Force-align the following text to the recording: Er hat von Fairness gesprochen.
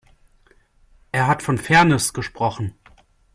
Er 1.11 1.27
hat 1.27 1.43
von 1.43 1.59
Fairness 1.59 2.11
gesprochen. 2.11 2.73